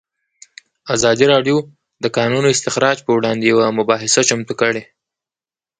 [0.95, 1.67] ازادي راډیو د
[2.03, 4.83] د کانونو استخراج پر وړاندې یوه مباحثه چمتو کړې.